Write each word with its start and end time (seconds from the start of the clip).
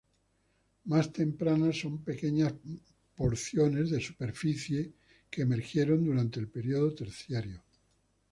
Más 0.85 1.13
tempranas 1.13 1.79
son 1.81 1.99
pequeñas 1.99 2.53
porciones 3.15 3.91
de 3.91 4.01
superficie 4.01 4.93
que 5.29 5.43
emergieron 5.43 6.03
durante 6.03 6.39
el 6.39 6.47
período 6.47 6.91
terciario. 6.95 7.61